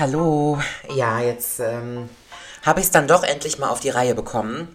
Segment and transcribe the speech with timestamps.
[0.00, 0.58] Hallo.
[0.96, 2.08] Ja, jetzt ähm,
[2.62, 4.66] habe ich es dann doch endlich mal auf die Reihe bekommen,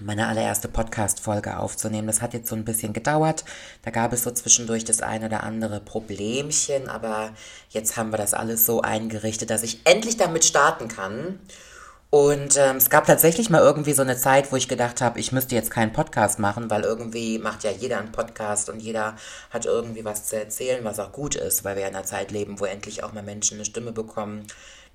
[0.00, 2.08] meine allererste Podcast-Folge aufzunehmen.
[2.08, 3.44] Das hat jetzt so ein bisschen gedauert.
[3.82, 7.30] Da gab es so zwischendurch das eine oder andere Problemchen, aber
[7.68, 11.38] jetzt haben wir das alles so eingerichtet, dass ich endlich damit starten kann.
[12.14, 15.32] Und ähm, es gab tatsächlich mal irgendwie so eine Zeit, wo ich gedacht habe, ich
[15.32, 19.16] müsste jetzt keinen Podcast machen, weil irgendwie macht ja jeder einen Podcast und jeder
[19.48, 22.60] hat irgendwie was zu erzählen, was auch gut ist, weil wir in einer Zeit leben,
[22.60, 24.46] wo endlich auch mal Menschen eine Stimme bekommen,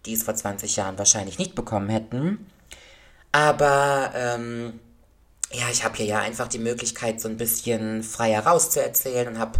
[0.05, 2.52] die es vor 20 Jahren wahrscheinlich nicht bekommen hätten.
[3.31, 4.79] Aber ähm,
[5.52, 9.57] ja, ich habe hier ja einfach die Möglichkeit, so ein bisschen freier rauszuerzählen und habe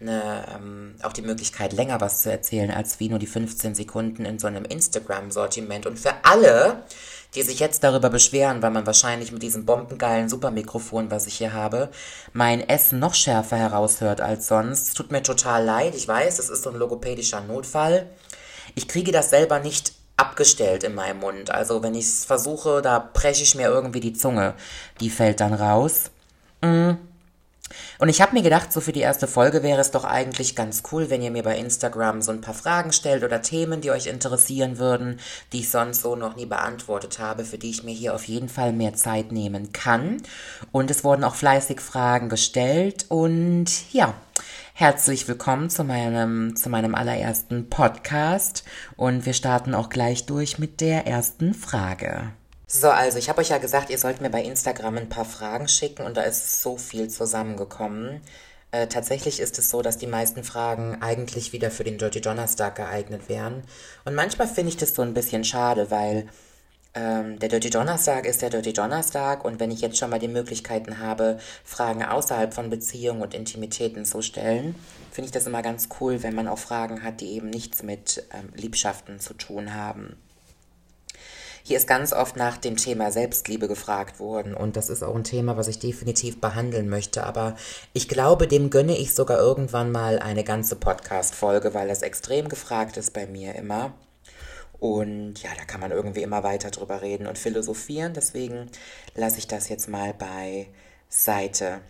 [0.00, 4.24] eine, ähm, auch die Möglichkeit, länger was zu erzählen, als wie nur die 15 Sekunden
[4.24, 5.86] in so einem Instagram-Sortiment.
[5.86, 6.84] Und für alle,
[7.34, 11.52] die sich jetzt darüber beschweren, weil man wahrscheinlich mit diesem bombengeilen Supermikrofon, was ich hier
[11.52, 11.90] habe,
[12.32, 14.88] mein Essen noch schärfer heraushört als sonst.
[14.88, 15.94] Es tut mir total leid.
[15.94, 18.06] Ich weiß, es ist so ein logopädischer Notfall.
[18.74, 21.50] Ich kriege das selber nicht abgestellt in meinem Mund.
[21.50, 24.54] Also wenn ich es versuche, da breche ich mir irgendwie die Zunge.
[25.00, 26.10] Die fällt dann raus.
[26.62, 26.92] Mm.
[27.98, 30.82] Und ich habe mir gedacht, so für die erste Folge wäre es doch eigentlich ganz
[30.90, 34.06] cool, wenn ihr mir bei Instagram so ein paar Fragen stellt oder Themen, die euch
[34.06, 35.20] interessieren würden,
[35.52, 38.48] die ich sonst so noch nie beantwortet habe, für die ich mir hier auf jeden
[38.48, 40.22] Fall mehr Zeit nehmen kann.
[40.72, 44.14] Und es wurden auch fleißig Fragen gestellt und ja,
[44.72, 48.64] Herzlich willkommen zu meinem, zu meinem allerersten Podcast
[48.96, 52.32] und wir starten auch gleich durch mit der ersten Frage.
[52.72, 55.66] So, also ich habe euch ja gesagt, ihr sollt mir bei Instagram ein paar Fragen
[55.66, 58.20] schicken und da ist so viel zusammengekommen.
[58.70, 62.76] Äh, tatsächlich ist es so, dass die meisten Fragen eigentlich wieder für den Dirty Donnerstag
[62.76, 63.64] geeignet wären.
[64.04, 66.28] Und manchmal finde ich das so ein bisschen schade, weil
[66.94, 70.28] ähm, der Dirty Donnerstag ist der Dirty Donnerstag und wenn ich jetzt schon mal die
[70.28, 74.76] Möglichkeiten habe, Fragen außerhalb von Beziehungen und Intimitäten zu stellen,
[75.10, 78.24] finde ich das immer ganz cool, wenn man auch Fragen hat, die eben nichts mit
[78.32, 80.16] ähm, Liebschaften zu tun haben.
[81.62, 85.24] Hier ist ganz oft nach dem Thema Selbstliebe gefragt worden und das ist auch ein
[85.24, 87.56] Thema, was ich definitiv behandeln möchte, aber
[87.92, 92.96] ich glaube, dem gönne ich sogar irgendwann mal eine ganze Podcast-Folge, weil das extrem gefragt
[92.96, 93.92] ist bei mir immer.
[94.80, 98.14] Und ja, da kann man irgendwie immer weiter drüber reden und philosophieren.
[98.14, 98.70] Deswegen
[99.14, 101.82] lasse ich das jetzt mal beiseite.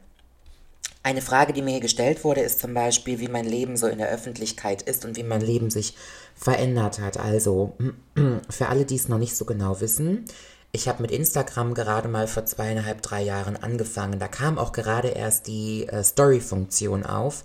[1.02, 3.98] Eine Frage, die mir hier gestellt wurde, ist zum Beispiel, wie mein Leben so in
[3.98, 5.94] der Öffentlichkeit ist und wie mein Leben sich
[6.34, 7.18] verändert hat.
[7.18, 7.76] Also,
[8.50, 10.26] für alle, die es noch nicht so genau wissen,
[10.72, 14.18] ich habe mit Instagram gerade mal vor zweieinhalb, drei Jahren angefangen.
[14.20, 17.42] Da kam auch gerade erst die äh, Story-Funktion auf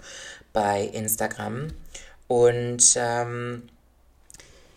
[0.54, 1.70] bei Instagram.
[2.28, 3.64] Und ähm,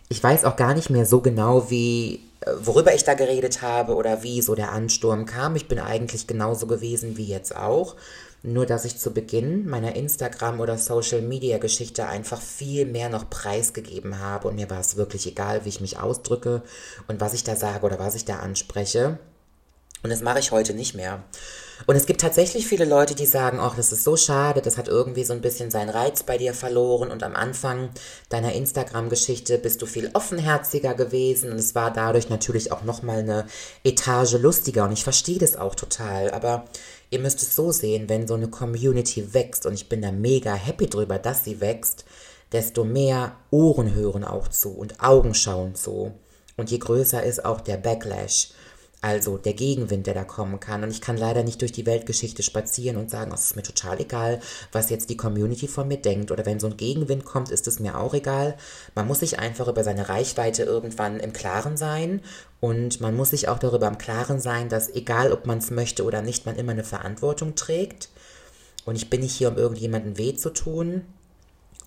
[0.09, 3.95] ich weiß auch gar nicht mehr so genau, wie, äh, worüber ich da geredet habe
[3.95, 5.55] oder wie so der Ansturm kam.
[5.55, 7.97] Ich bin eigentlich genauso gewesen wie jetzt auch.
[8.43, 14.49] Nur, dass ich zu Beginn meiner Instagram- oder Social-Media-Geschichte einfach viel mehr noch preisgegeben habe
[14.49, 16.63] und mir war es wirklich egal, wie ich mich ausdrücke
[17.09, 19.19] und was ich da sage oder was ich da anspreche.
[20.03, 21.25] Und das mache ich heute nicht mehr.
[21.87, 24.89] Und es gibt tatsächlich viele Leute, die sagen, ach, das ist so schade, das hat
[24.89, 27.91] irgendwie so ein bisschen seinen Reiz bei dir verloren und am Anfang
[28.29, 33.47] deiner Instagram-Geschichte bist du viel offenherziger gewesen und es war dadurch natürlich auch nochmal eine
[33.85, 36.65] Etage lustiger und ich verstehe das auch total, aber
[37.11, 40.55] ihr müsst es so sehen, wenn so eine Community wächst und ich bin da mega
[40.55, 42.05] happy drüber, dass sie wächst,
[42.53, 46.13] desto mehr Ohren hören auch zu und Augen schauen zu.
[46.57, 48.51] Und je größer ist auch der Backlash.
[49.01, 50.83] Also der Gegenwind, der da kommen kann.
[50.83, 53.63] Und ich kann leider nicht durch die Weltgeschichte spazieren und sagen, oh, es ist mir
[53.63, 54.41] total egal,
[54.73, 56.33] was jetzt die Community von mir denkt.
[56.33, 58.57] Oder wenn so ein Gegenwind kommt, ist es mir auch egal.
[58.97, 62.23] Man muss sich einfach über seine Reichweite irgendwann im Klaren sein.
[62.59, 66.03] Und man muss sich auch darüber im Klaren sein, dass egal, ob man es möchte
[66.03, 68.09] oder nicht, man immer eine Verantwortung trägt.
[68.85, 71.03] Und ich bin nicht hier, um irgendjemandem weh zu tun.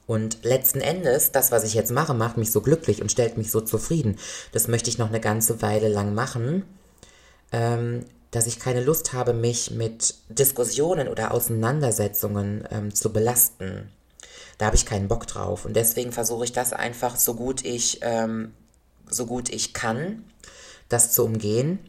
[0.08, 3.52] Und letzten Endes, das, was ich jetzt mache, macht mich so glücklich und stellt mich
[3.52, 4.18] so zufrieden.
[4.54, 6.64] Das möchte ich noch eine ganze Weile lang machen
[7.52, 13.92] ähm, dass ich keine Lust habe, mich mit Diskussionen oder Auseinandersetzungen ähm, zu belasten.
[14.58, 15.66] Da habe ich keinen Bock drauf.
[15.66, 18.54] Und deswegen versuche ich das einfach so gut ich, ähm,
[19.10, 20.24] so gut ich kann,
[20.88, 21.80] das zu umgehen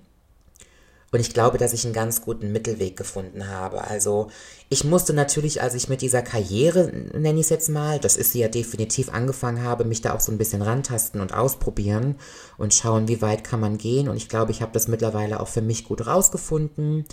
[1.12, 3.84] und ich glaube, dass ich einen ganz guten Mittelweg gefunden habe.
[3.84, 4.28] Also
[4.70, 8.32] ich musste natürlich, als ich mit dieser Karriere, nenne ich es jetzt mal, das ist
[8.32, 12.16] sie ja definitiv angefangen habe, mich da auch so ein bisschen rantasten und ausprobieren
[12.56, 14.08] und schauen, wie weit kann man gehen.
[14.08, 17.04] Und ich glaube, ich habe das mittlerweile auch für mich gut rausgefunden,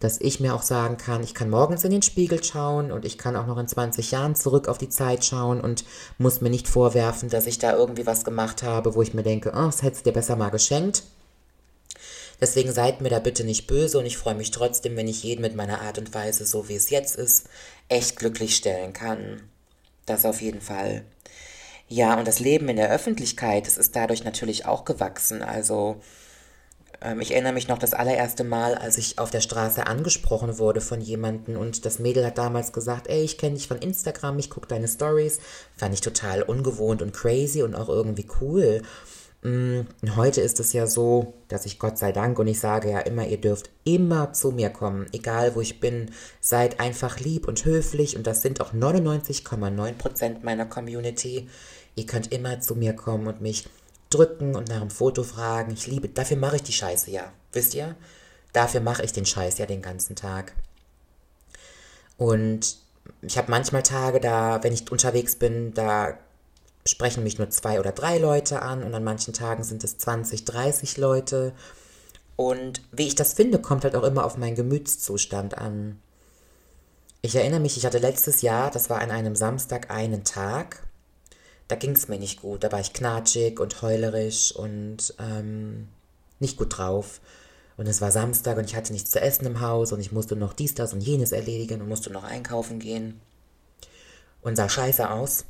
[0.00, 3.18] dass ich mir auch sagen kann, ich kann morgens in den Spiegel schauen und ich
[3.18, 5.84] kann auch noch in 20 Jahren zurück auf die Zeit schauen und
[6.16, 9.52] muss mir nicht vorwerfen, dass ich da irgendwie was gemacht habe, wo ich mir denke,
[9.54, 11.02] oh, das hättest du dir besser mal geschenkt
[12.42, 15.42] Deswegen seid mir da bitte nicht böse und ich freue mich trotzdem, wenn ich jeden
[15.42, 17.46] mit meiner Art und Weise, so wie es jetzt ist,
[17.88, 19.44] echt glücklich stellen kann.
[20.06, 21.04] Das auf jeden Fall.
[21.86, 25.40] Ja, und das Leben in der Öffentlichkeit, das ist dadurch natürlich auch gewachsen.
[25.40, 26.00] Also
[27.00, 30.80] ähm, ich erinnere mich noch das allererste Mal, als ich auf der Straße angesprochen wurde
[30.80, 34.50] von jemandem und das Mädel hat damals gesagt, ey, ich kenne dich von Instagram, ich
[34.50, 35.38] gucke deine Stories.
[35.76, 38.82] Fand ich total ungewohnt und crazy und auch irgendwie cool.
[39.42, 39.80] Mm,
[40.14, 43.26] heute ist es ja so, dass ich Gott sei Dank und ich sage ja immer,
[43.26, 46.12] ihr dürft immer zu mir kommen, egal wo ich bin.
[46.40, 51.48] Seid einfach lieb und höflich und das sind auch 99,9% meiner Community.
[51.96, 53.68] Ihr könnt immer zu mir kommen und mich
[54.10, 55.72] drücken und nach einem Foto fragen.
[55.72, 57.32] Ich liebe, dafür mache ich die Scheiße ja.
[57.52, 57.96] Wisst ihr?
[58.52, 60.52] Dafür mache ich den Scheiß ja den ganzen Tag.
[62.16, 62.76] Und
[63.22, 66.16] ich habe manchmal Tage da, wenn ich unterwegs bin, da
[66.86, 70.44] sprechen mich nur zwei oder drei Leute an und an manchen Tagen sind es 20,
[70.44, 71.52] 30 Leute.
[72.36, 76.00] Und wie ich das finde, kommt halt auch immer auf meinen Gemütszustand an.
[77.20, 80.82] Ich erinnere mich, ich hatte letztes Jahr, das war an einem Samstag einen Tag,
[81.68, 82.64] da ging es mir nicht gut.
[82.64, 85.88] Da war ich knatschig und heulerisch und ähm,
[86.38, 87.20] nicht gut drauf.
[87.76, 90.36] Und es war Samstag und ich hatte nichts zu essen im Haus und ich musste
[90.36, 93.20] noch dies, das und jenes erledigen und musste noch einkaufen gehen.
[94.42, 95.46] Und sah scheiße aus.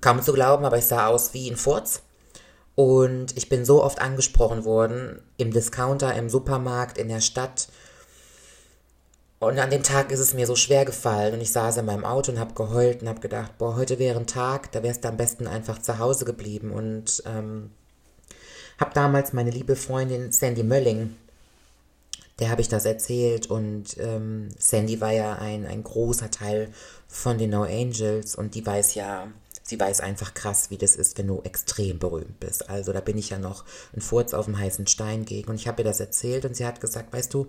[0.00, 2.02] Kaum zu glauben, aber ich sah aus wie ein Furz.
[2.74, 7.68] Und ich bin so oft angesprochen worden, im Discounter, im Supermarkt, in der Stadt,
[9.40, 12.04] und an dem Tag ist es mir so schwer gefallen und ich saß in meinem
[12.04, 15.08] Auto und habe geheult und habe gedacht, boah, heute wäre ein Tag, da wärst du
[15.08, 16.70] am besten einfach zu Hause geblieben.
[16.72, 17.70] Und ähm,
[18.78, 21.16] habe damals meine liebe Freundin Sandy Mölling,
[22.38, 26.70] der habe ich das erzählt und ähm, Sandy war ja ein, ein großer Teil
[27.08, 29.28] von den No Angels und die weiß ja,
[29.70, 32.68] sie weiß einfach krass, wie das ist, wenn du extrem berühmt bist.
[32.68, 33.64] Also da bin ich ja noch
[33.94, 36.66] ein Furz auf dem heißen Stein gegen und ich habe ihr das erzählt und sie
[36.66, 37.46] hat gesagt, weißt du,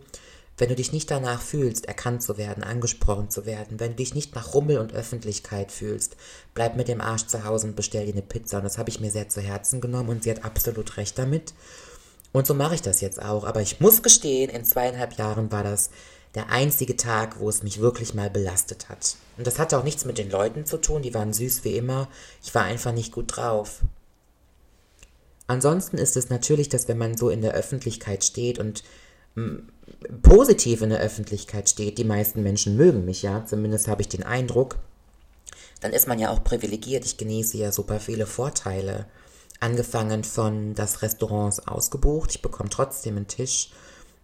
[0.57, 4.13] wenn du dich nicht danach fühlst, erkannt zu werden, angesprochen zu werden, wenn du dich
[4.13, 6.15] nicht nach Rummel und Öffentlichkeit fühlst,
[6.53, 8.57] bleib mit dem Arsch zu Hause und bestell dir eine Pizza.
[8.57, 11.55] Und das habe ich mir sehr zu Herzen genommen und sie hat absolut recht damit.
[12.31, 13.45] Und so mache ich das jetzt auch.
[13.45, 15.89] Aber ich muss gestehen, in zweieinhalb Jahren war das
[16.35, 19.15] der einzige Tag, wo es mich wirklich mal belastet hat.
[19.37, 22.07] Und das hatte auch nichts mit den Leuten zu tun, die waren süß wie immer.
[22.43, 23.81] Ich war einfach nicht gut drauf.
[25.47, 28.83] Ansonsten ist es natürlich, dass wenn man so in der Öffentlichkeit steht und
[30.21, 34.23] positiv in der Öffentlichkeit steht, die meisten Menschen mögen mich ja, zumindest habe ich den
[34.23, 34.77] Eindruck,
[35.79, 37.05] dann ist man ja auch privilegiert.
[37.05, 39.05] Ich genieße ja super viele Vorteile.
[39.59, 43.71] Angefangen von, das Restaurant ist ausgebucht, ich bekomme trotzdem einen Tisch.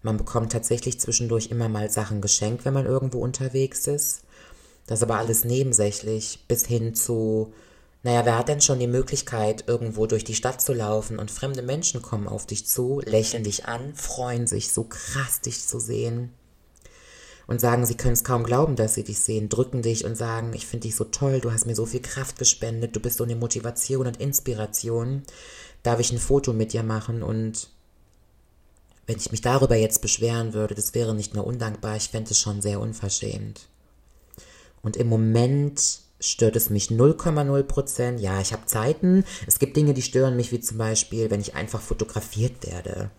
[0.08, 4.22] Man bekommt tatsächlich zwischendurch immer mal Sachen geschenkt, wenn man irgendwo unterwegs ist.
[4.86, 7.52] Das ist aber alles nebensächlich, bis hin zu
[8.04, 11.62] naja, wer hat denn schon die Möglichkeit, irgendwo durch die Stadt zu laufen und fremde
[11.62, 16.32] Menschen kommen auf dich zu, lächeln dich an, freuen sich so krass, dich zu sehen
[17.46, 20.54] und sagen, sie können es kaum glauben, dass sie dich sehen, drücken dich und sagen,
[20.54, 23.26] ich finde dich so toll, du hast mir so viel Kraft gespendet, du bist so
[23.26, 25.24] eine Motivation und Inspiration,
[25.84, 27.72] darf ich ein Foto mit dir machen und
[29.08, 32.40] wenn ich mich darüber jetzt beschweren würde, das wäre nicht nur undankbar, ich fände es
[32.40, 33.68] schon sehr unverschämt.
[34.82, 38.20] Und im Moment stört es mich 0,0 Prozent.
[38.20, 39.24] Ja, ich habe Zeiten.
[39.46, 43.10] Es gibt Dinge, die stören mich, wie zum Beispiel, wenn ich einfach fotografiert werde.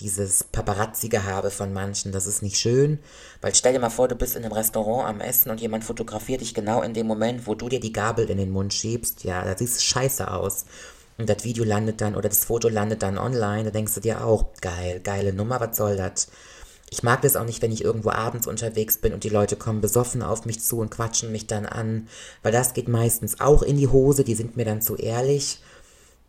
[0.00, 2.98] Dieses Paparazzi-Gehabe von manchen, das ist nicht schön.
[3.42, 6.40] Weil stell dir mal vor, du bist in einem Restaurant am Essen und jemand fotografiert
[6.40, 9.24] dich genau in dem Moment, wo du dir die Gabel in den Mund schiebst.
[9.24, 10.64] Ja, da sieht scheiße aus.
[11.20, 13.64] Und das Video landet dann oder das Foto landet dann online.
[13.64, 16.28] Da denkst du dir auch, geil, geile Nummer, was soll das?
[16.88, 19.82] Ich mag das auch nicht, wenn ich irgendwo abends unterwegs bin und die Leute kommen
[19.82, 22.08] besoffen auf mich zu und quatschen mich dann an,
[22.42, 25.60] weil das geht meistens auch in die Hose, die sind mir dann zu ehrlich.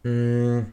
[0.03, 0.63] Mm.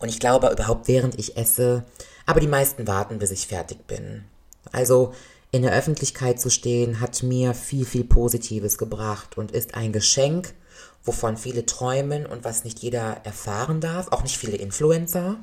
[0.00, 1.84] Und ich glaube überhaupt, während ich esse,
[2.26, 4.24] aber die meisten warten, bis ich fertig bin.
[4.72, 5.14] Also
[5.52, 10.54] in der Öffentlichkeit zu stehen, hat mir viel, viel Positives gebracht und ist ein Geschenk,
[11.08, 15.38] wovon viele träumen und was nicht jeder erfahren darf, auch nicht viele Influencer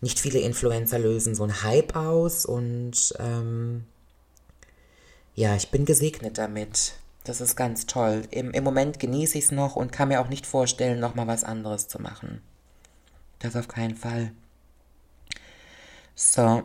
[0.00, 3.84] nicht viele Influencer lösen so einen Hype aus und ähm,
[5.34, 6.94] ja, ich bin gesegnet damit.
[7.24, 8.22] Das ist ganz toll.
[8.30, 11.44] Im, im Moment genieße ich es noch und kann mir auch nicht vorstellen, nochmal was
[11.44, 12.40] anderes zu machen.
[13.38, 14.32] Das auf keinen Fall.
[16.14, 16.62] So,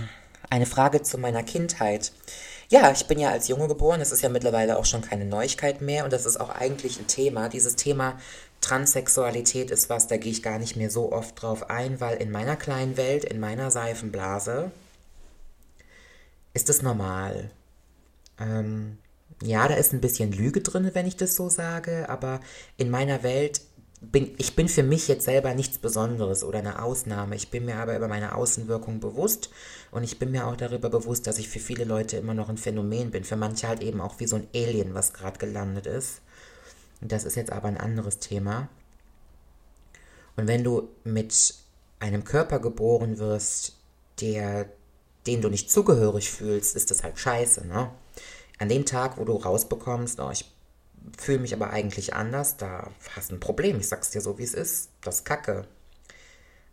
[0.50, 2.12] eine Frage zu meiner Kindheit.
[2.70, 5.80] Ja, ich bin ja als Junge geboren, das ist ja mittlerweile auch schon keine Neuigkeit
[5.80, 7.48] mehr und das ist auch eigentlich ein Thema.
[7.48, 8.18] Dieses Thema
[8.60, 12.30] Transsexualität ist was, da gehe ich gar nicht mehr so oft drauf ein, weil in
[12.30, 14.70] meiner kleinen Welt, in meiner Seifenblase,
[16.54, 17.50] ist es normal.
[18.40, 18.98] Ähm,
[19.42, 22.40] ja, da ist ein bisschen Lüge drin, wenn ich das so sage, aber
[22.76, 23.60] in meiner Welt
[24.00, 27.36] bin ich bin für mich jetzt selber nichts Besonderes oder eine Ausnahme.
[27.36, 29.50] Ich bin mir aber über meine Außenwirkung bewusst
[29.90, 32.58] und ich bin mir auch darüber bewusst, dass ich für viele Leute immer noch ein
[32.58, 33.24] Phänomen bin.
[33.24, 36.20] Für manche halt eben auch wie so ein Alien, was gerade gelandet ist.
[37.00, 38.68] Das ist jetzt aber ein anderes Thema.
[40.36, 41.54] Und wenn du mit
[42.00, 43.76] einem Körper geboren wirst,
[44.20, 44.68] der,
[45.26, 47.90] den du nicht zugehörig fühlst, ist das halt scheiße, ne?
[48.58, 50.53] An dem Tag, wo du rausbekommst, oh, ich
[51.16, 53.78] fühle mich aber eigentlich anders, da hast du ein Problem.
[53.78, 54.90] Ich sag's dir so, wie es ist.
[55.02, 55.66] Das ist Kacke.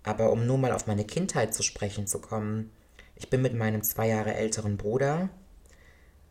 [0.03, 2.71] Aber um nur mal auf meine Kindheit zu sprechen zu kommen,
[3.15, 5.29] ich bin mit meinem zwei Jahre älteren Bruder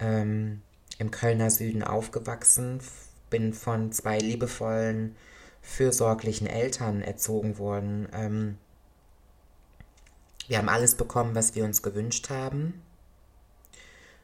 [0.00, 0.62] ähm,
[0.98, 2.80] im Kölner Süden aufgewachsen,
[3.28, 5.14] bin von zwei liebevollen,
[5.62, 8.08] fürsorglichen Eltern erzogen worden.
[8.12, 8.58] Ähm,
[10.48, 12.82] wir haben alles bekommen, was wir uns gewünscht haben.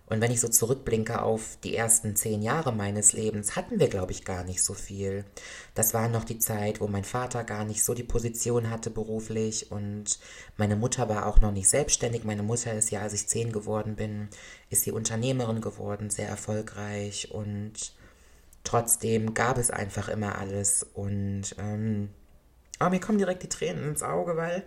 [0.09, 4.13] Und wenn ich so zurückblinke auf die ersten zehn Jahre meines Lebens, hatten wir, glaube
[4.13, 5.25] ich, gar nicht so viel.
[5.75, 9.73] Das war noch die Zeit, wo mein Vater gar nicht so die Position hatte beruflich
[9.73, 10.21] und
[10.57, 12.23] meine Mutter war auch noch nicht selbstständig.
[12.23, 14.29] Meine Mutter ist ja, als ich zehn geworden bin,
[14.71, 17.93] ist sie Unternehmerin geworden, sehr erfolgreich und
[18.63, 20.85] trotzdem gab es einfach immer alles.
[20.95, 22.11] Und ähm,
[22.81, 24.63] oh, mir kommen direkt die Tränen ins Auge, weil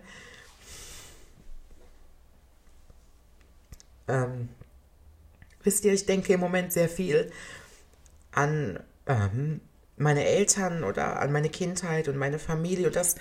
[4.06, 4.50] ähm,
[5.62, 7.30] Wisst ihr, ich denke im Moment sehr viel
[8.32, 9.60] an ähm,
[10.00, 12.86] meine Eltern oder an meine Kindheit und meine Familie.
[12.86, 13.16] Und das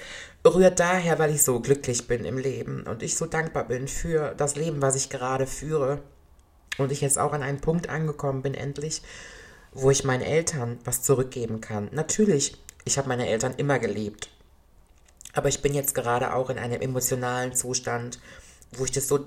[0.46, 4.34] rührt daher, weil ich so glücklich bin im Leben und ich so dankbar bin für
[4.36, 6.02] das Leben, was ich gerade führe.
[6.78, 9.02] Und ich jetzt auch an einen Punkt angekommen bin, endlich,
[9.74, 11.90] wo ich meinen Eltern was zurückgeben kann.
[11.92, 14.30] Natürlich, ich habe meine Eltern immer geliebt.
[15.34, 18.20] Aber ich bin jetzt gerade auch in einem emotionalen Zustand,
[18.72, 19.26] wo ich das so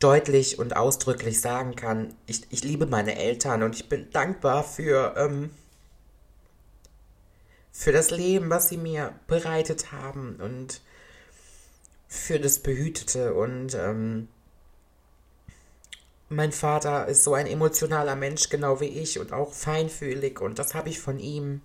[0.00, 5.14] deutlich und ausdrücklich sagen kann, ich, ich liebe meine Eltern und ich bin dankbar für,
[5.16, 5.50] ähm,
[7.70, 10.80] für das Leben, was sie mir bereitet haben und
[12.08, 13.34] für das Behütete.
[13.34, 14.28] Und ähm,
[16.28, 20.74] mein Vater ist so ein emotionaler Mensch, genau wie ich, und auch feinfühlig und das
[20.74, 21.60] habe ich von ihm.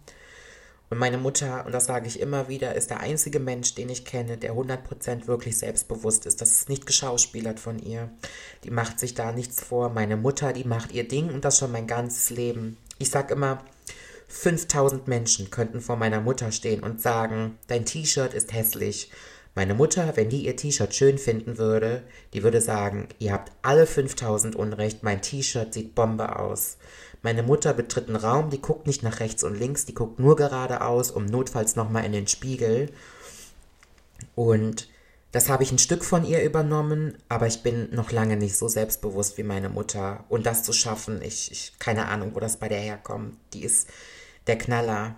[0.90, 4.06] Und meine Mutter, und das sage ich immer wieder, ist der einzige Mensch, den ich
[4.06, 6.42] kenne, der 100% wirklich selbstbewusst ist.
[6.42, 8.12] Das ist nicht geschauspielert von ihr.
[8.64, 9.90] Die macht sich da nichts vor.
[9.90, 12.78] Meine Mutter, die macht ihr Ding und das schon mein ganzes Leben.
[13.00, 13.64] Ich sage immer,
[14.28, 19.12] 5000 Menschen könnten vor meiner Mutter stehen und sagen, dein T-Shirt ist hässlich.
[19.56, 23.88] Meine Mutter, wenn die ihr T-Shirt schön finden würde, die würde sagen, ihr habt alle
[23.88, 26.78] 5000 Unrecht, mein T-Shirt sieht Bombe aus.
[27.26, 30.36] Meine Mutter betritt einen Raum, die guckt nicht nach rechts und links, die guckt nur
[30.36, 32.92] geradeaus, um notfalls nochmal in den Spiegel.
[34.36, 34.88] Und
[35.32, 38.68] das habe ich ein Stück von ihr übernommen, aber ich bin noch lange nicht so
[38.68, 40.24] selbstbewusst wie meine Mutter.
[40.30, 43.36] Und das zu schaffen, ich, ich keine Ahnung, wo das bei der herkommt.
[43.54, 43.90] Die ist
[44.46, 45.16] der Knaller.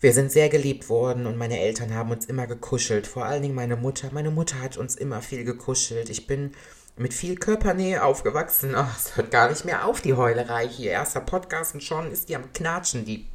[0.00, 3.06] Wir sind sehr geliebt worden und meine Eltern haben uns immer gekuschelt.
[3.06, 4.08] Vor allen Dingen meine Mutter.
[4.14, 6.08] Meine Mutter hat uns immer viel gekuschelt.
[6.08, 6.52] Ich bin
[6.96, 8.74] mit viel Körpernähe aufgewachsen.
[8.74, 10.92] Ach, es hört gar nicht mehr auf, die Heulerei hier.
[10.92, 13.26] Erster Podcast und schon ist die am Knatschen, die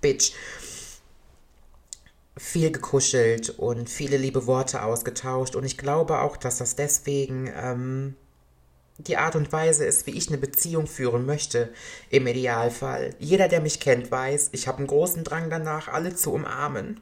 [0.00, 0.32] Bitch.
[2.38, 5.54] Viel gekuschelt und viele liebe Worte ausgetauscht.
[5.54, 8.16] Und ich glaube auch, dass das deswegen ähm,
[8.96, 11.70] die Art und Weise ist, wie ich eine Beziehung führen möchte,
[12.08, 13.14] im Idealfall.
[13.18, 17.00] Jeder, der mich kennt, weiß, ich habe einen großen Drang danach, alle zu umarmen.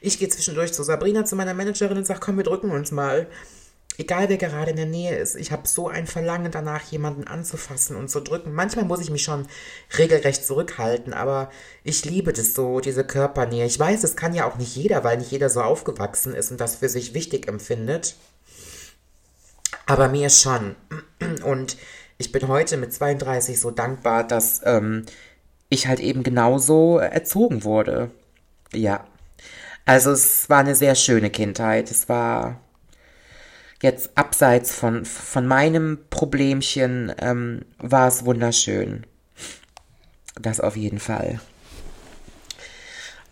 [0.00, 3.26] Ich gehe zwischendurch zu Sabrina, zu meiner Managerin und sage, komm, wir drücken uns mal
[3.98, 7.96] egal wer gerade in der Nähe ist, ich habe so ein Verlangen danach, jemanden anzufassen
[7.96, 8.52] und zu drücken.
[8.52, 9.46] Manchmal muss ich mich schon
[9.98, 11.50] regelrecht zurückhalten, aber
[11.84, 13.66] ich liebe das so, diese Körpernähe.
[13.66, 16.60] Ich weiß, es kann ja auch nicht jeder, weil nicht jeder so aufgewachsen ist und
[16.60, 18.16] das für sich wichtig empfindet.
[19.86, 20.74] Aber mir schon.
[21.44, 21.76] Und
[22.18, 25.06] ich bin heute mit 32 so dankbar, dass ähm,
[25.68, 28.10] ich halt eben genauso erzogen wurde.
[28.72, 29.06] Ja.
[29.84, 31.90] Also es war eine sehr schöne Kindheit.
[31.90, 32.60] Es war
[33.86, 39.06] jetzt abseits von, von meinem Problemchen ähm, war es wunderschön.
[40.40, 41.40] Das auf jeden Fall.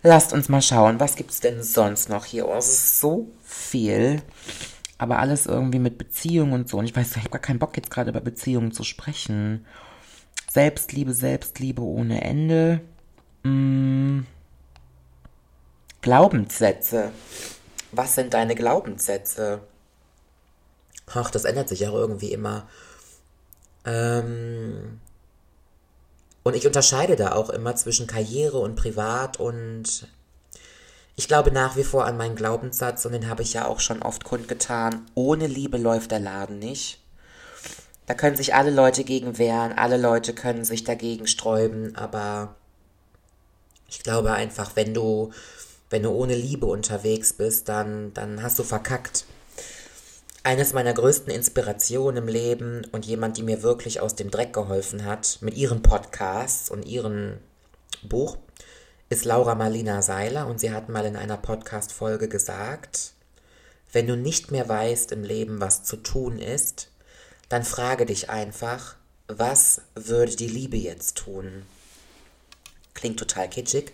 [0.01, 2.47] Lasst uns mal schauen, was gibt es denn sonst noch hier?
[2.47, 4.21] Oh, es ist so viel.
[4.97, 6.77] Aber alles irgendwie mit Beziehungen und so.
[6.77, 9.65] Und ich weiß, ich habe gar keinen Bock jetzt gerade über Beziehungen zu sprechen.
[10.49, 12.79] Selbstliebe, Selbstliebe ohne Ende.
[13.43, 14.25] Hm.
[16.01, 17.11] Glaubenssätze.
[17.91, 19.61] Was sind deine Glaubenssätze?
[21.13, 22.67] Ach, das ändert sich ja irgendwie immer.
[23.85, 24.99] Ähm,
[26.43, 30.07] und ich unterscheide da auch immer zwischen Karriere und Privat und
[31.15, 34.01] ich glaube nach wie vor an meinen Glaubenssatz und den habe ich ja auch schon
[34.01, 35.05] oft kundgetan.
[35.15, 36.99] Ohne Liebe läuft der Laden nicht.
[38.05, 42.55] Da können sich alle Leute gegen wehren, alle Leute können sich dagegen sträuben, aber
[43.87, 45.31] ich glaube einfach, wenn du,
[45.89, 49.25] wenn du ohne Liebe unterwegs bist, dann, dann hast du verkackt.
[50.45, 55.03] Eines meiner größten Inspirationen im Leben und jemand, die mir wirklich aus dem Dreck geholfen
[55.03, 57.39] hat, mit ihren Podcasts und ihrem
[58.03, 58.37] Buch,
[59.09, 63.13] ist Laura Marlina Seiler und sie hat mal in einer Podcast-Folge gesagt,
[63.91, 66.91] wenn du nicht mehr weißt im Leben, was zu tun ist,
[67.49, 68.97] dann frage dich einfach,
[69.27, 71.63] was würde die Liebe jetzt tun?
[72.93, 73.93] Klingt total kitschig.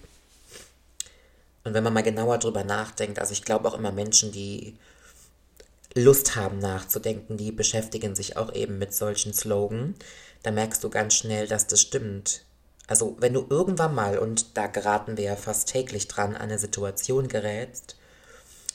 [1.63, 4.75] Und wenn man mal genauer drüber nachdenkt, also ich glaube auch immer Menschen, die
[5.96, 9.96] Lust haben nachzudenken, die beschäftigen sich auch eben mit solchen Slogan,
[10.44, 12.46] da merkst du ganz schnell, dass das stimmt.
[12.88, 16.60] Also wenn du irgendwann mal, und da geraten wir ja fast täglich dran, an eine
[16.60, 17.98] Situation gerätst,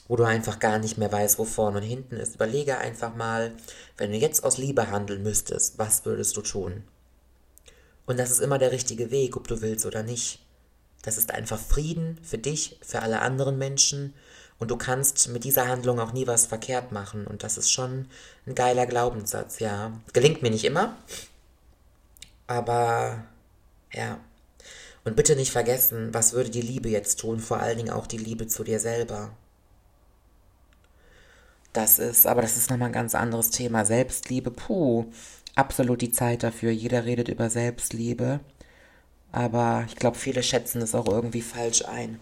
[0.07, 3.51] wo du einfach gar nicht mehr weißt, wo vorne und hinten ist, überlege einfach mal,
[3.97, 6.83] wenn du jetzt aus Liebe handeln müsstest, was würdest du tun?
[8.05, 10.39] Und das ist immer der richtige Weg, ob du willst oder nicht.
[11.01, 14.13] Das ist einfach Frieden für dich, für alle anderen Menschen
[14.59, 17.27] und du kannst mit dieser Handlung auch nie was verkehrt machen.
[17.27, 18.07] Und das ist schon
[18.45, 19.91] ein geiler Glaubenssatz, ja.
[20.13, 20.95] Gelingt mir nicht immer,
[22.47, 23.23] aber
[23.93, 24.19] ja.
[25.03, 28.17] Und bitte nicht vergessen, was würde die Liebe jetzt tun, vor allen Dingen auch die
[28.17, 29.31] Liebe zu dir selber.
[31.71, 33.85] Das ist, aber das ist nochmal ein ganz anderes Thema.
[33.85, 35.05] Selbstliebe, puh,
[35.55, 36.71] absolut die Zeit dafür.
[36.71, 38.39] Jeder redet über Selbstliebe.
[39.31, 42.19] Aber ich glaube, viele schätzen es auch irgendwie falsch ein.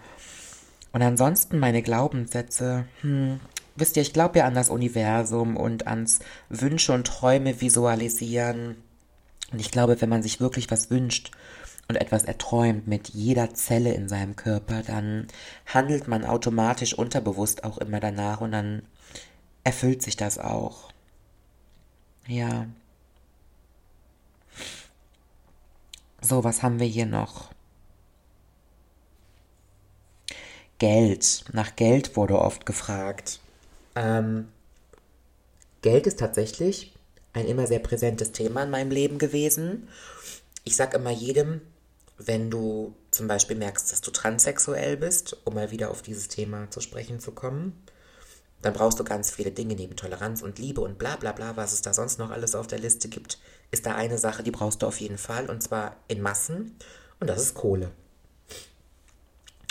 [0.95, 3.41] Und ansonsten meine Glaubenssätze, hm,
[3.75, 8.77] wisst ihr, ich glaube ja an das Universum und ans Wünsche und Träume visualisieren.
[9.51, 11.31] Und ich glaube, wenn man sich wirklich was wünscht
[11.89, 15.27] und etwas erträumt mit jeder Zelle in seinem Körper, dann
[15.65, 18.83] handelt man automatisch unterbewusst auch immer danach und dann
[19.65, 20.93] erfüllt sich das auch.
[22.25, 22.67] Ja.
[26.21, 27.53] So, was haben wir hier noch?
[30.79, 31.45] Geld.
[31.53, 33.39] Nach Geld wurde oft gefragt.
[33.95, 34.47] Ähm,
[35.81, 36.93] Geld ist tatsächlich
[37.33, 39.87] ein immer sehr präsentes Thema in meinem Leben gewesen.
[40.63, 41.61] Ich sag immer jedem,
[42.17, 46.69] wenn du zum Beispiel merkst, dass du transsexuell bist, um mal wieder auf dieses Thema
[46.71, 47.83] zu sprechen zu kommen,
[48.61, 51.73] dann brauchst du ganz viele Dinge neben Toleranz und Liebe und bla bla bla, was
[51.73, 53.37] es da sonst noch alles auf der Liste gibt,
[53.71, 56.75] ist da eine Sache, die brauchst du auf jeden Fall und zwar in Massen
[57.19, 57.91] und das ist Kohle.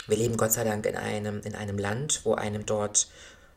[0.07, 3.07] Wir leben Gott sei Dank in einem, in einem Land, wo einem dort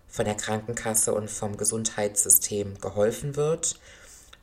[0.08, 3.78] von der Krankenkasse und vom Gesundheitssystem geholfen wird.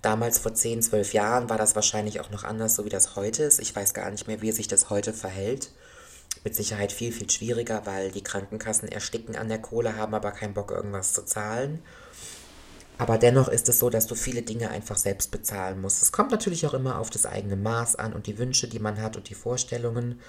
[0.03, 3.43] Damals vor 10, 12 Jahren war das wahrscheinlich auch noch anders, so wie das heute
[3.43, 3.59] ist.
[3.59, 5.71] Ich weiß gar nicht mehr, wie sich das heute verhält.
[6.43, 10.53] Mit Sicherheit viel, viel schwieriger, weil die Krankenkassen ersticken an der Kohle, haben aber keinen
[10.53, 11.81] Bock, irgendwas zu zahlen.
[12.99, 16.03] Aber dennoch ist es so, dass du viele Dinge einfach selbst bezahlen musst.
[16.03, 19.01] Es kommt natürlich auch immer auf das eigene Maß an und die Wünsche, die man
[19.01, 20.21] hat und die Vorstellungen.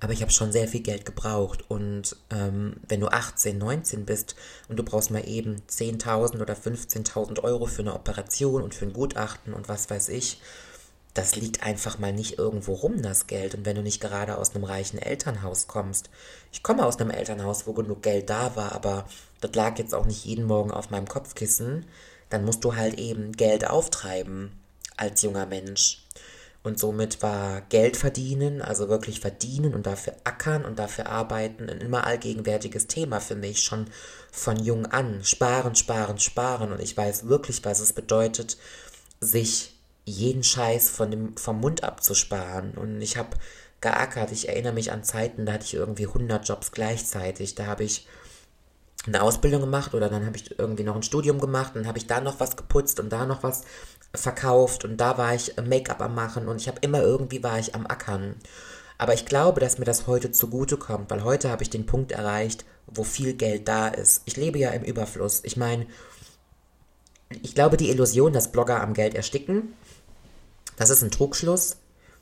[0.00, 1.64] Aber ich habe schon sehr viel Geld gebraucht.
[1.68, 4.36] Und ähm, wenn du 18, 19 bist
[4.68, 8.92] und du brauchst mal eben 10.000 oder 15.000 Euro für eine Operation und für ein
[8.92, 10.40] Gutachten und was weiß ich,
[11.16, 13.54] das liegt einfach mal nicht irgendwo rum, das Geld.
[13.54, 16.10] Und wenn du nicht gerade aus einem reichen Elternhaus kommst.
[16.52, 19.06] Ich komme aus einem Elternhaus, wo genug Geld da war, aber
[19.40, 21.86] das lag jetzt auch nicht jeden Morgen auf meinem Kopfkissen.
[22.28, 24.52] Dann musst du halt eben Geld auftreiben
[24.96, 26.05] als junger Mensch.
[26.66, 31.80] Und somit war Geld verdienen, also wirklich verdienen und dafür ackern und dafür arbeiten, ein
[31.80, 33.86] immer allgegenwärtiges Thema für mich, schon
[34.32, 35.22] von jung an.
[35.22, 36.72] Sparen, sparen, sparen.
[36.72, 38.56] Und ich weiß wirklich, was es bedeutet,
[39.20, 39.76] sich
[40.06, 42.72] jeden Scheiß von dem, vom Mund abzusparen.
[42.72, 43.36] Und ich habe
[43.80, 44.32] geackert.
[44.32, 47.54] Ich erinnere mich an Zeiten, da hatte ich irgendwie 100 Jobs gleichzeitig.
[47.54, 48.08] Da habe ich
[49.06, 52.06] eine Ausbildung gemacht oder dann habe ich irgendwie noch ein Studium gemacht und habe ich
[52.06, 53.62] da noch was geputzt und da noch was
[54.14, 57.74] verkauft und da war ich Make-up am machen und ich habe immer irgendwie war ich
[57.74, 58.36] am Ackern.
[58.98, 62.12] Aber ich glaube, dass mir das heute zugute kommt, weil heute habe ich den Punkt
[62.12, 64.22] erreicht, wo viel Geld da ist.
[64.24, 65.42] Ich lebe ja im Überfluss.
[65.44, 65.86] Ich meine,
[67.42, 69.74] ich glaube, die Illusion, dass Blogger am Geld ersticken,
[70.76, 71.76] das ist ein Trugschluss,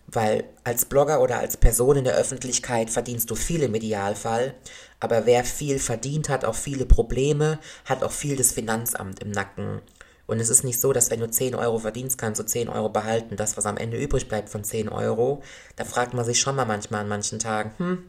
[0.06, 4.54] weil als Blogger oder als Person in der Öffentlichkeit verdienst du viel im Idealfall,
[5.00, 9.80] aber wer viel verdient, hat auch viele Probleme, hat auch viel das Finanzamt im Nacken.
[10.26, 12.88] Und es ist nicht so, dass wenn du 10 Euro verdienst, kannst du 10 Euro
[12.88, 13.36] behalten.
[13.36, 15.42] Das, was am Ende übrig bleibt von 10 Euro,
[15.76, 18.04] da fragt man sich schon mal manchmal an manchen Tagen, hm,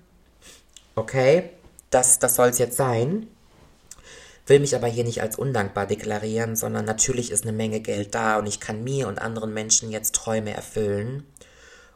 [0.95, 1.49] okay,
[1.89, 3.27] das, das soll es jetzt sein.
[4.47, 8.37] Will mich aber hier nicht als undankbar deklarieren, sondern natürlich ist eine Menge Geld da
[8.37, 11.25] und ich kann mir und anderen Menschen jetzt Träume erfüllen.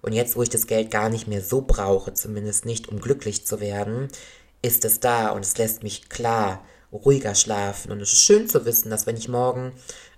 [0.02, 3.46] Und jetzt, wo ich das Geld gar nicht mehr so brauche, zumindest nicht, um glücklich
[3.46, 4.08] zu werden,
[4.62, 7.92] ist es da und es lässt mich klar ruhiger schlafen.
[7.92, 9.74] Und es ist schön zu wissen, dass wenn ich morgen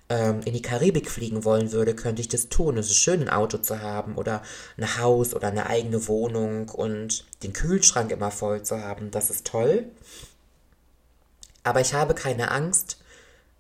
[0.10, 2.78] ähm, in die Karibik fliegen wollen würde, könnte ich das tun.
[2.78, 4.42] Es ist schön, ein Auto zu haben oder
[4.78, 9.12] ein Haus oder eine eigene Wohnung und den Kühlschrank immer voll zu haben.
[9.12, 9.86] Das ist toll.
[11.64, 12.98] Aber ich habe keine Angst,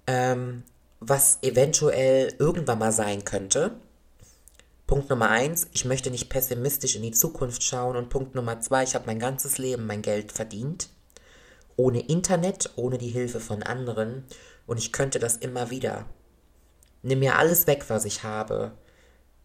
[0.07, 0.63] ähm,
[0.99, 3.75] was eventuell irgendwann mal sein könnte.
[4.91, 7.95] Punkt Nummer eins, ich möchte nicht pessimistisch in die Zukunft schauen.
[7.95, 10.89] Und Punkt Nummer zwei, ich habe mein ganzes Leben mein Geld verdient.
[11.77, 14.25] Ohne Internet, ohne die Hilfe von anderen.
[14.67, 16.07] Und ich könnte das immer wieder.
[17.03, 18.73] Nimm mir alles weg, was ich habe.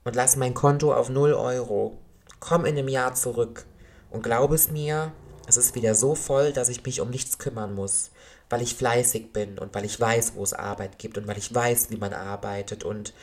[0.02, 1.96] Und lass mein Konto auf 0 Euro.
[2.40, 3.66] Komm in einem Jahr zurück.
[4.10, 5.12] Und glaub es mir,
[5.46, 8.10] es ist wieder so voll, dass ich mich um nichts kümmern muss.
[8.50, 11.54] Weil ich fleißig bin und weil ich weiß, wo es Arbeit gibt und weil ich
[11.54, 13.14] weiß, wie man arbeitet und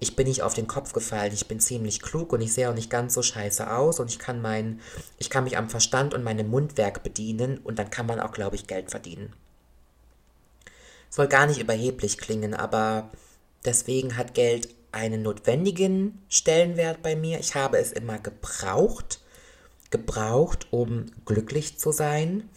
[0.00, 2.74] ich bin nicht auf den Kopf gefallen, ich bin ziemlich klug und ich sehe auch
[2.74, 4.80] nicht ganz so scheiße aus und ich kann mein,
[5.18, 8.56] ich kann mich am Verstand und meinem Mundwerk bedienen und dann kann man auch, glaube
[8.56, 9.32] ich, Geld verdienen.
[11.08, 13.10] Soll gar nicht überheblich klingen, aber
[13.64, 17.38] deswegen hat Geld einen notwendigen Stellenwert bei mir.
[17.38, 19.20] Ich habe es immer gebraucht,
[19.90, 22.48] gebraucht, um glücklich zu sein.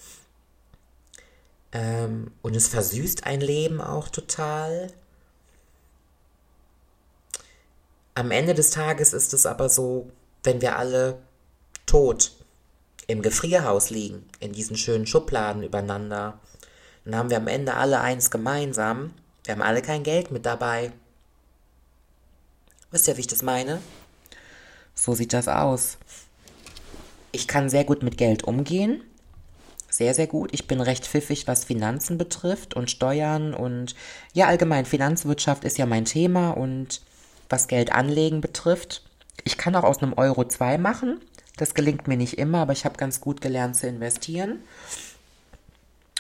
[1.71, 4.91] Ähm, und es versüßt ein Leben auch total.
[8.19, 10.12] Am Ende des Tages ist es aber so,
[10.43, 11.19] wenn wir alle
[11.86, 12.34] tot
[13.08, 16.38] im Gefrierhaus liegen, in diesen schönen Schubladen übereinander,
[17.05, 19.13] dann haben wir am Ende alle eins gemeinsam.
[19.45, 20.91] Wir haben alle kein Geld mit dabei.
[22.91, 23.79] Wisst ihr, wie ich das meine?
[24.95, 25.97] So sieht das aus.
[27.32, 29.01] Ich kann sehr gut mit Geld umgehen.
[29.89, 30.49] Sehr, sehr gut.
[30.51, 33.95] Ich bin recht pfiffig, was Finanzen betrifft und Steuern und
[34.34, 36.99] ja, allgemein Finanzwirtschaft ist ja mein Thema und
[37.49, 39.03] was Geld anlegen betrifft.
[39.43, 41.19] Ich kann auch aus einem Euro zwei machen.
[41.57, 44.59] Das gelingt mir nicht immer, aber ich habe ganz gut gelernt zu investieren.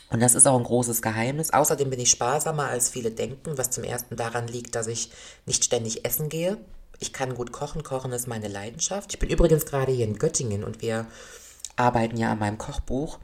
[0.09, 1.53] Und das ist auch ein großes Geheimnis.
[1.53, 5.11] Außerdem bin ich sparsamer, als viele denken, was zum ersten daran liegt, dass ich
[5.45, 6.57] nicht ständig essen gehe.
[6.99, 7.83] Ich kann gut kochen.
[7.83, 9.13] Kochen ist meine Leidenschaft.
[9.13, 11.05] Ich bin übrigens gerade hier in Göttingen und wir
[11.75, 13.19] arbeiten ja an meinem Kochbuch.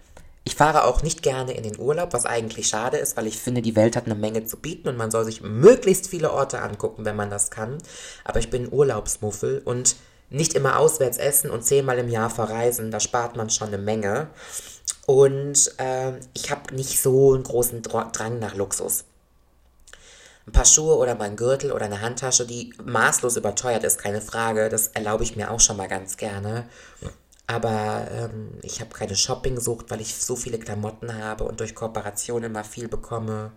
[0.48, 3.64] Ich fahre auch nicht gerne in den Urlaub, was eigentlich schade ist, weil ich finde,
[3.64, 7.04] die Welt hat eine Menge zu bieten und man soll sich möglichst viele Orte angucken,
[7.04, 7.80] wenn man das kann.
[8.24, 9.96] Aber ich bin Urlaubsmuffel und
[10.30, 14.28] nicht immer auswärts essen und zehnmal im Jahr verreisen, da spart man schon eine Menge.
[15.08, 19.06] Und äh, ich habe nicht so einen großen Drang nach Luxus.
[20.48, 24.22] Ein paar Schuhe oder mal ein Gürtel oder eine Handtasche, die maßlos überteuert ist, keine
[24.22, 24.70] Frage.
[24.70, 26.70] Das erlaube ich mir auch schon mal ganz gerne.
[27.48, 32.44] Aber ähm, ich habe keine Shopping-Sucht, weil ich so viele Klamotten habe und durch Kooperation
[32.44, 33.52] immer viel bekomme.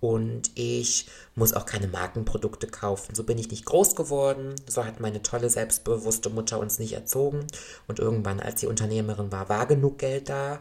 [0.00, 3.14] Und ich muss auch keine Markenprodukte kaufen.
[3.14, 4.54] So bin ich nicht groß geworden.
[4.66, 7.46] So hat meine tolle, selbstbewusste Mutter uns nicht erzogen.
[7.86, 10.60] Und irgendwann, als sie Unternehmerin war, war genug Geld da.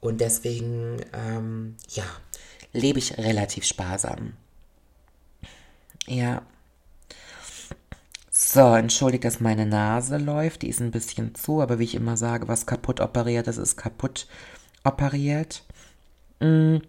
[0.00, 2.04] Und deswegen, ähm, ja,
[2.72, 4.34] lebe ich relativ sparsam.
[6.06, 6.42] Ja.
[8.42, 10.62] So, entschuldigt, dass meine Nase läuft.
[10.62, 13.76] Die ist ein bisschen zu, aber wie ich immer sage, was kaputt operiert ist, ist
[13.76, 14.26] kaputt
[14.82, 15.62] operiert.
[16.40, 16.80] Hm.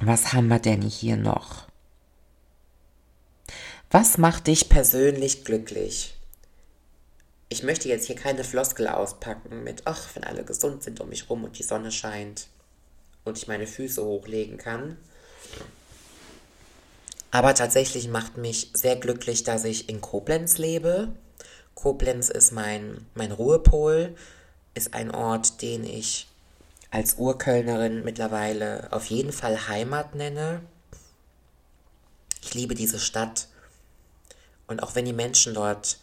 [0.00, 1.68] Was haben wir denn hier noch?
[3.90, 6.16] Was macht dich persönlich glücklich?
[7.50, 11.28] Ich möchte jetzt hier keine Floskel auspacken mit, ach, wenn alle gesund sind um mich
[11.28, 12.48] rum und die Sonne scheint
[13.24, 14.96] und ich meine Füße hochlegen kann.
[17.32, 21.08] Aber tatsächlich macht mich sehr glücklich, dass ich in Koblenz lebe.
[21.74, 24.14] Koblenz ist mein, mein Ruhepol,
[24.74, 26.28] ist ein Ort, den ich
[26.90, 30.60] als Urkölnerin mittlerweile auf jeden Fall Heimat nenne.
[32.42, 33.48] Ich liebe diese Stadt.
[34.66, 35.98] Und auch wenn die Menschen dort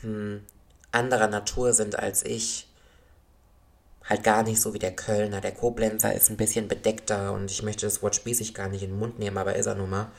[0.00, 0.42] hm,
[0.90, 2.66] anderer Natur sind als ich,
[4.04, 5.40] halt gar nicht so wie der Kölner.
[5.40, 8.90] Der Koblenzer ist ein bisschen bedeckter und ich möchte das Wort spießig gar nicht in
[8.90, 10.10] den Mund nehmen, aber ist er nun mal.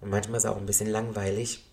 [0.00, 1.64] Und manchmal ist er auch ein bisschen langweilig.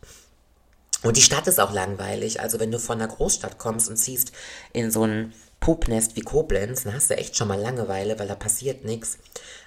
[1.04, 2.40] Und die Stadt ist auch langweilig.
[2.40, 4.32] Also wenn du von einer Großstadt kommst und ziehst
[4.74, 8.36] in so ein Pupnest wie Koblenz, dann hast du echt schon mal Langeweile, weil da
[8.36, 9.18] passiert nichts.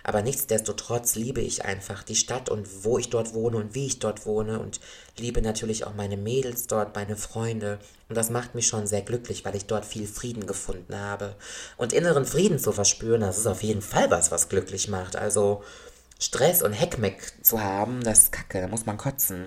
[0.04, 3.98] Aber nichtsdestotrotz liebe ich einfach die Stadt und wo ich dort wohne und wie ich
[3.98, 4.80] dort wohne und
[5.16, 7.78] liebe natürlich auch meine Mädels dort, meine Freunde.
[8.08, 11.34] Und das macht mich schon sehr glücklich, weil ich dort viel Frieden gefunden habe.
[11.76, 15.16] Und inneren Frieden zu verspüren, das ist auf jeden Fall was, was glücklich macht.
[15.16, 15.62] Also
[16.18, 19.46] Stress und Heckmeck zu haben, das ist kacke, da muss man kotzen.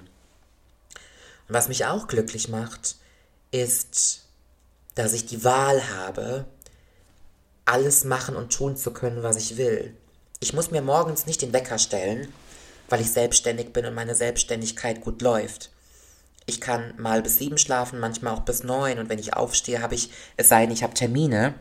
[1.47, 2.95] Und was mich auch glücklich macht,
[3.51, 4.25] ist,
[4.95, 6.45] dass ich die Wahl habe,
[7.65, 9.95] alles machen und tun zu können, was ich will.
[10.39, 12.33] Ich muss mir morgens nicht den Wecker stellen,
[12.89, 15.71] weil ich selbstständig bin und meine Selbstständigkeit gut läuft.
[16.45, 19.95] Ich kann mal bis sieben schlafen, manchmal auch bis neun und wenn ich aufstehe, habe
[19.95, 21.53] ich, es sei denn, ich habe Termine,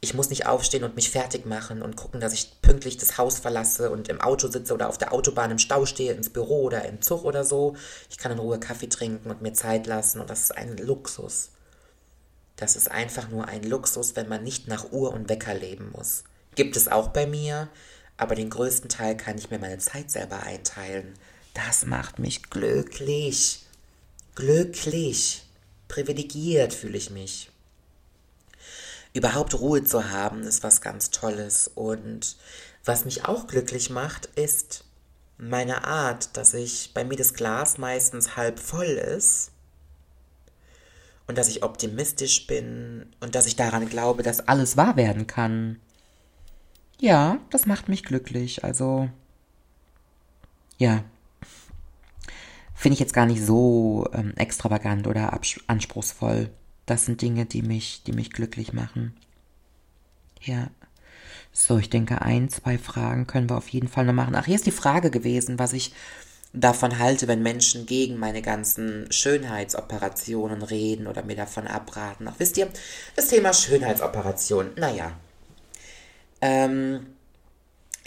[0.00, 3.38] ich muss nicht aufstehen und mich fertig machen und gucken, dass ich pünktlich das Haus
[3.38, 6.84] verlasse und im Auto sitze oder auf der Autobahn im Stau stehe, ins Büro oder
[6.84, 7.76] im Zug oder so.
[8.10, 11.50] Ich kann in Ruhe Kaffee trinken und mir Zeit lassen und das ist ein Luxus.
[12.56, 16.24] Das ist einfach nur ein Luxus, wenn man nicht nach Uhr und Wecker leben muss.
[16.54, 17.68] Gibt es auch bei mir,
[18.16, 21.14] aber den größten Teil kann ich mir meine Zeit selber einteilen.
[21.52, 23.62] Das macht mich glücklich.
[24.34, 25.42] Glücklich.
[25.88, 27.50] Privilegiert fühle ich mich.
[29.12, 31.70] Überhaupt Ruhe zu haben, ist was ganz Tolles.
[31.74, 32.36] Und
[32.84, 34.84] was mich auch glücklich macht, ist
[35.38, 39.50] meine Art, dass ich bei mir das Glas meistens halb voll ist
[41.26, 45.80] und dass ich optimistisch bin und dass ich daran glaube, dass alles wahr werden kann.
[46.98, 48.64] Ja, das macht mich glücklich.
[48.64, 49.10] Also,
[50.78, 51.04] ja,
[52.74, 56.50] finde ich jetzt gar nicht so ähm, extravagant oder anspruchsvoll.
[56.86, 59.14] Das sind Dinge, die mich, die mich glücklich machen.
[60.40, 60.68] Ja.
[61.52, 64.34] So, ich denke, ein, zwei Fragen können wir auf jeden Fall noch machen.
[64.34, 65.92] Ach, hier ist die Frage gewesen, was ich
[66.52, 72.28] davon halte, wenn Menschen gegen meine ganzen Schönheitsoperationen reden oder mir davon abraten.
[72.28, 72.68] Ach, wisst ihr,
[73.14, 75.12] das Thema Schönheitsoperation, naja.
[76.40, 77.06] Ähm,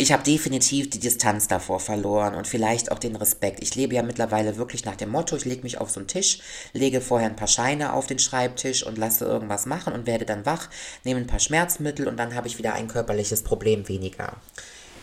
[0.01, 3.61] ich habe definitiv die Distanz davor verloren und vielleicht auch den Respekt.
[3.61, 6.39] Ich lebe ja mittlerweile wirklich nach dem Motto, ich lege mich auf so einen Tisch,
[6.71, 10.45] lege vorher ein paar Scheine auf den Schreibtisch und lasse irgendwas machen und werde dann
[10.45, 10.69] wach,
[11.03, 14.37] nehme ein paar Schmerzmittel und dann habe ich wieder ein körperliches Problem weniger.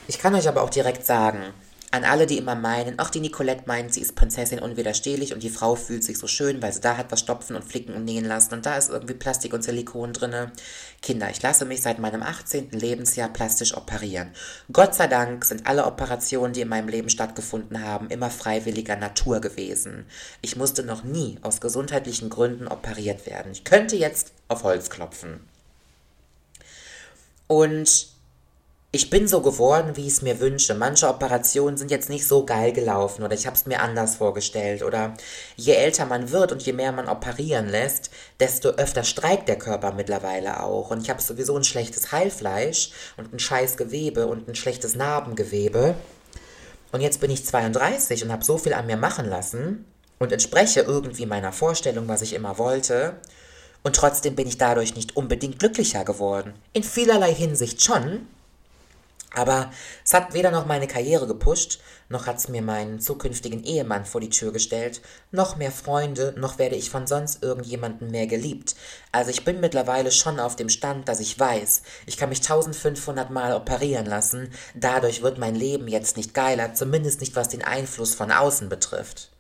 [0.09, 1.43] Ich kann euch aber auch direkt sagen,
[1.93, 5.51] an alle, die immer meinen, ach, die Nicolette meint, sie ist Prinzessin unwiderstehlich und die
[5.51, 8.25] Frau fühlt sich so schön, weil sie da hat was stopfen und flicken und nähen
[8.25, 10.53] lassen und da ist irgendwie Plastik und Silikon drinne.
[11.01, 12.71] Kinder, ich lasse mich seit meinem 18.
[12.71, 14.31] Lebensjahr plastisch operieren.
[14.73, 19.41] Gott sei Dank sind alle Operationen, die in meinem Leben stattgefunden haben, immer freiwilliger Natur
[19.41, 20.07] gewesen.
[20.43, 23.53] Ich musste noch nie aus gesundheitlichen Gründen operiert werden.
[23.53, 25.41] Ich könnte jetzt auf Holz klopfen.
[27.47, 28.16] Und
[28.93, 30.75] ich bin so geworden, wie ich es mir wünsche.
[30.75, 34.83] Manche Operationen sind jetzt nicht so geil gelaufen oder ich habe es mir anders vorgestellt.
[34.83, 35.15] Oder
[35.57, 39.93] je älter man wird und je mehr man operieren lässt, desto öfter streikt der Körper
[39.93, 40.91] mittlerweile auch.
[40.91, 45.95] Und ich habe sowieso ein schlechtes Heilfleisch und ein scheiß Gewebe und ein schlechtes Narbengewebe.
[46.93, 49.85] Und jetzt bin ich 32 und habe so viel an mir machen lassen
[50.19, 53.17] und entspreche irgendwie meiner Vorstellung, was ich immer wollte.
[53.83, 56.55] Und trotzdem bin ich dadurch nicht unbedingt glücklicher geworden.
[56.73, 58.27] In vielerlei Hinsicht schon,
[59.35, 59.71] aber
[60.05, 64.21] es hat weder noch meine Karriere gepusht, noch hat es mir meinen zukünftigen Ehemann vor
[64.21, 65.01] die Tür gestellt,
[65.33, 68.77] noch mehr Freunde, noch werde ich von sonst irgendjemandem mehr geliebt.
[69.13, 73.31] Also ich bin mittlerweile schon auf dem Stand, dass ich weiß, ich kann mich 1500
[73.31, 78.15] Mal operieren lassen, dadurch wird mein Leben jetzt nicht geiler, zumindest nicht was den Einfluss
[78.15, 79.31] von außen betrifft.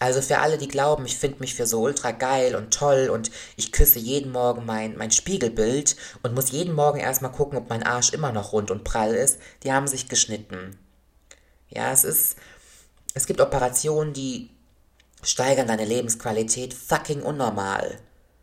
[0.00, 3.30] Also für alle, die glauben, ich finde mich für so ultra geil und toll und
[3.56, 7.82] ich küsse jeden Morgen mein, mein Spiegelbild und muss jeden Morgen erstmal gucken, ob mein
[7.82, 10.78] Arsch immer noch rund und prall ist, die haben sich geschnitten.
[11.68, 12.38] Ja, es ist,
[13.12, 14.48] es gibt Operationen, die
[15.22, 17.98] steigern deine Lebensqualität fucking unnormal.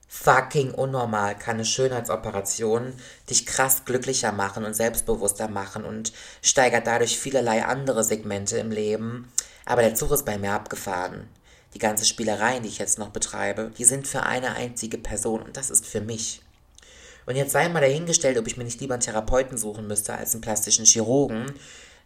[0.08, 2.94] Fucking unnormal kann eine Schönheitsoperation
[3.32, 9.34] dich krass glücklicher machen und selbstbewusster machen und steigert dadurch vielerlei andere Segmente im Leben.
[9.66, 11.28] Aber der Zug ist bei mir abgefahren
[11.78, 15.58] die ganze Spielereien, die ich jetzt noch betreibe, die sind für eine einzige Person und
[15.58, 16.42] das ist für mich.
[17.28, 20.34] Und jetzt sei mal dahingestellt, ob ich mir nicht lieber einen Therapeuten suchen müsste als
[20.34, 21.54] einen plastischen Chirurgen.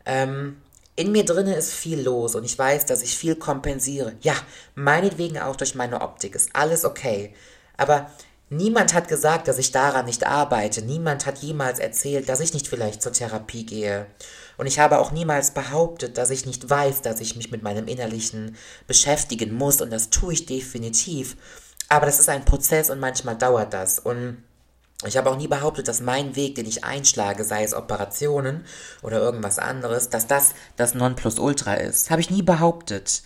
[0.05, 0.57] Ähm,
[0.97, 4.13] in mir drinne ist viel los und ich weiß, dass ich viel kompensiere.
[4.19, 4.35] Ja,
[4.75, 7.33] meinetwegen auch durch meine Optik ist alles okay.
[7.77, 8.11] Aber
[8.49, 10.81] niemand hat gesagt, dass ich daran nicht arbeite.
[10.81, 14.05] Niemand hat jemals erzählt, dass ich nicht vielleicht zur Therapie gehe.
[14.57, 17.87] Und ich habe auch niemals behauptet, dass ich nicht weiß, dass ich mich mit meinem
[17.87, 18.55] Innerlichen
[18.87, 19.81] beschäftigen muss.
[19.81, 21.37] Und das tue ich definitiv.
[21.89, 23.99] Aber das ist ein Prozess und manchmal dauert das.
[23.99, 24.43] Und
[25.05, 28.65] ich habe auch nie behauptet, dass mein Weg, den ich einschlage, sei es Operationen
[29.01, 32.11] oder irgendwas anderes, dass das das Nonplusultra ist.
[32.11, 33.23] Habe ich nie behauptet.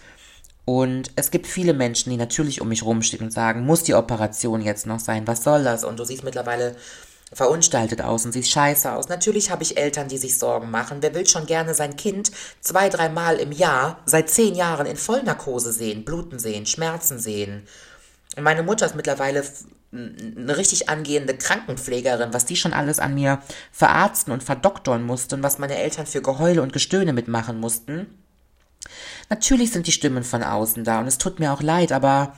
[0.63, 4.61] Und es gibt viele Menschen, die natürlich um mich rumstehen und sagen, muss die Operation
[4.61, 5.27] jetzt noch sein?
[5.27, 5.83] Was soll das?
[5.83, 6.75] Und du siehst mittlerweile
[7.35, 9.09] verunstaltet aus und sieht scheiße aus.
[9.09, 10.99] Natürlich habe ich Eltern, die sich Sorgen machen.
[11.01, 15.73] Wer will schon gerne sein Kind zwei, dreimal im Jahr seit zehn Jahren in Vollnarkose
[15.73, 17.67] sehen, Bluten sehen, Schmerzen sehen?
[18.39, 19.43] Meine Mutter ist mittlerweile
[19.91, 25.43] eine richtig angehende Krankenpflegerin, was die schon alles an mir verarzten und verdoktern musste und
[25.43, 28.07] was meine Eltern für Geheule und Gestöhne mitmachen mussten.
[29.29, 32.33] Natürlich sind die Stimmen von außen da und es tut mir auch leid, aber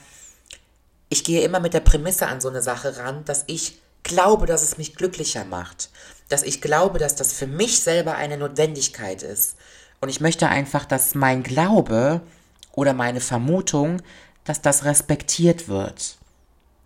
[1.08, 3.78] ich gehe immer mit der Prämisse an so eine Sache ran, dass ich
[4.08, 5.90] glaube, dass es mich glücklicher macht.
[6.28, 9.56] Dass ich glaube, dass das für mich selber eine Notwendigkeit ist.
[10.00, 12.20] Und ich möchte einfach, dass mein Glaube
[12.72, 14.02] oder meine Vermutung,
[14.44, 16.16] dass das respektiert wird.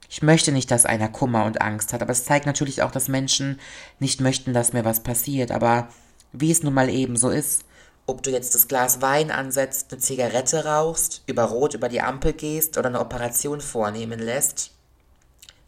[0.09, 3.09] Ich möchte nicht, dass einer Kummer und Angst hat, aber es zeigt natürlich auch, dass
[3.09, 3.59] Menschen
[3.99, 5.51] nicht möchten, dass mir was passiert.
[5.51, 5.89] Aber
[6.33, 7.65] wie es nun mal eben so ist,
[8.07, 12.33] ob du jetzt das Glas Wein ansetzt, eine Zigarette rauchst, über Rot über die Ampel
[12.33, 14.72] gehst oder eine Operation vornehmen lässt,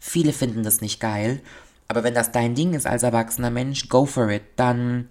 [0.07, 1.41] Viele finden das nicht geil.
[1.87, 4.43] Aber wenn das dein Ding ist als erwachsener Mensch, go for it.
[4.55, 5.07] Dann.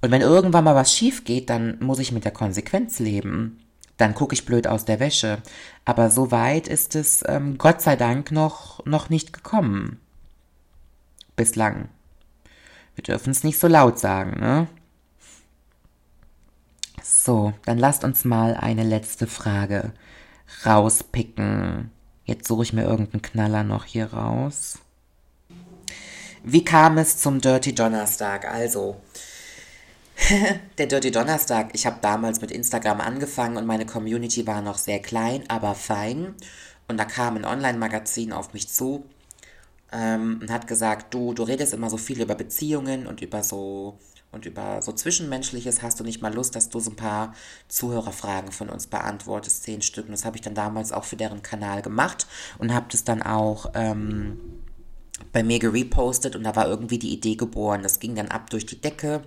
[0.00, 3.60] Und wenn irgendwann mal was schief geht, dann muss ich mit der Konsequenz leben.
[3.98, 5.42] Dann gucke ich blöd aus der Wäsche.
[5.84, 10.00] Aber so weit ist es ähm, Gott sei Dank noch, noch nicht gekommen.
[11.36, 11.90] Bislang.
[12.94, 14.66] Wir dürfen es nicht so laut sagen, ne?
[17.02, 19.92] So, dann lasst uns mal eine letzte Frage
[20.64, 21.90] rauspicken.
[22.26, 24.78] Jetzt suche ich mir irgendeinen Knaller noch hier raus.
[26.42, 28.44] Wie kam es zum Dirty Donnerstag?
[28.52, 29.00] Also,
[30.78, 35.00] der Dirty Donnerstag, ich habe damals mit Instagram angefangen und meine Community war noch sehr
[35.00, 36.34] klein, aber fein.
[36.88, 39.04] Und da kam ein Online-Magazin auf mich zu
[39.92, 43.98] ähm, und hat gesagt, du, du redest immer so viel über Beziehungen und über so
[44.32, 47.34] und über so Zwischenmenschliches hast du nicht mal Lust, dass du so ein paar
[47.68, 50.06] Zuhörerfragen von uns beantwortest, zehn Stück.
[50.06, 52.26] Und das habe ich dann damals auch für deren Kanal gemacht
[52.58, 54.38] und habe das dann auch ähm,
[55.32, 57.82] bei mir gerepostet und da war irgendwie die Idee geboren.
[57.82, 59.22] Das ging dann ab durch die Decke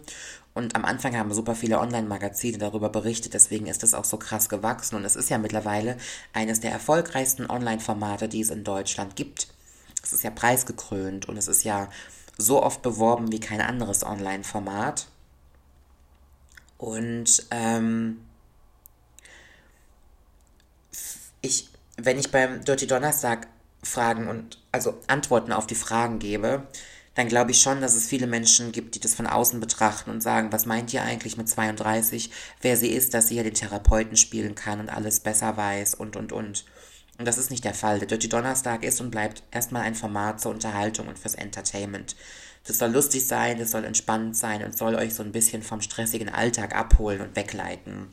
[0.54, 4.50] und am Anfang haben super viele Online-Magazine darüber berichtet, deswegen ist es auch so krass
[4.50, 4.96] gewachsen.
[4.96, 5.98] Und es ist ja mittlerweile
[6.34, 9.48] eines der erfolgreichsten Online-Formate, die es in Deutschland gibt.
[10.04, 11.90] Es ist ja preisgekrönt und es ist ja
[12.40, 15.08] so oft beworben wie kein anderes Online-Format.
[16.78, 18.22] Und ähm,
[21.42, 23.48] ich, wenn ich beim Dirty Donnerstag
[23.84, 26.64] Fragen und also Antworten auf die Fragen gebe,
[27.16, 30.22] dann glaube ich schon, dass es viele Menschen gibt, die das von außen betrachten und
[30.22, 34.16] sagen, was meint ihr eigentlich mit 32, wer sie ist, dass sie ja den Therapeuten
[34.16, 36.66] spielen kann und alles besser weiß und und und.
[37.20, 38.00] Und das ist nicht der Fall.
[38.00, 42.16] Der Dirty Donnerstag ist und bleibt erstmal ein Format zur Unterhaltung und fürs Entertainment.
[42.66, 45.82] Das soll lustig sein, das soll entspannt sein und soll euch so ein bisschen vom
[45.82, 48.08] stressigen Alltag abholen und wegleiten.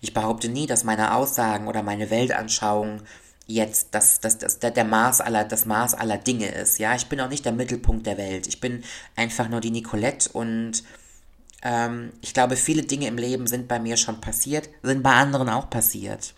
[0.00, 3.02] Ich behaupte nie, dass meine Aussagen oder meine Weltanschauung
[3.46, 6.78] jetzt das, das, das, der Maß aller, das Maß aller Dinge ist.
[6.78, 8.46] Ja, ich bin auch nicht der Mittelpunkt der Welt.
[8.46, 8.84] Ich bin
[9.16, 10.82] einfach nur die Nicolette und
[11.62, 15.50] ähm, ich glaube, viele Dinge im Leben sind bei mir schon passiert, sind bei anderen
[15.50, 16.32] auch passiert.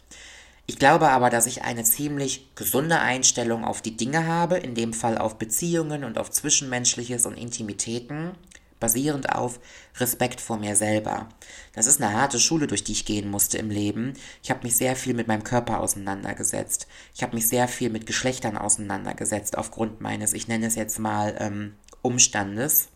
[0.66, 4.92] Ich glaube aber, dass ich eine ziemlich gesunde Einstellung auf die Dinge habe, in dem
[4.92, 8.32] Fall auf Beziehungen und auf Zwischenmenschliches und Intimitäten,
[8.78, 9.60] basierend auf
[9.98, 11.28] Respekt vor mir selber.
[11.72, 14.14] Das ist eine harte Schule, durch die ich gehen musste im Leben.
[14.42, 16.86] Ich habe mich sehr viel mit meinem Körper auseinandergesetzt.
[17.14, 21.36] Ich habe mich sehr viel mit Geschlechtern auseinandergesetzt, aufgrund meines, ich nenne es jetzt mal,
[21.38, 22.88] ähm, Umstandes.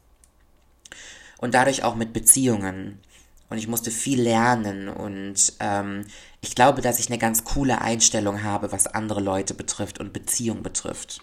[1.38, 3.00] Und dadurch auch mit Beziehungen
[3.48, 6.04] und ich musste viel lernen und ähm,
[6.40, 10.62] ich glaube, dass ich eine ganz coole Einstellung habe, was andere Leute betrifft und Beziehung
[10.62, 11.22] betrifft.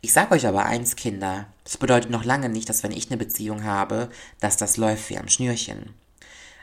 [0.00, 3.16] Ich sage euch aber eins, Kinder, das bedeutet noch lange nicht, dass wenn ich eine
[3.16, 4.08] Beziehung habe,
[4.40, 5.94] dass das läuft wie am Schnürchen.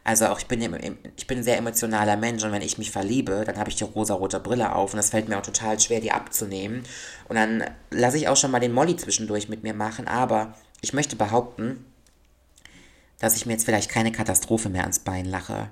[0.06, 0.62] Also auch ich bin,
[1.18, 3.84] ich bin ein sehr emotionaler Mensch und wenn ich mich verliebe, dann habe ich die
[3.84, 6.84] rosa-rote Brille auf und es fällt mir auch total schwer, die abzunehmen.
[7.28, 10.94] Und dann lasse ich auch schon mal den Molly zwischendurch mit mir machen, aber ich
[10.94, 11.84] möchte behaupten,
[13.19, 15.69] dass ich mir jetzt vielleicht keine Katastrophe mehr ans Bein lache.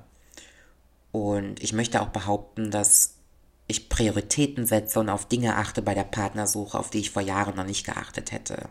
[1.11, 3.15] Und ich möchte auch behaupten, dass
[3.67, 7.55] ich Prioritäten setze und auf Dinge achte bei der Partnersuche, auf die ich vor Jahren
[7.55, 8.69] noch nicht geachtet hätte.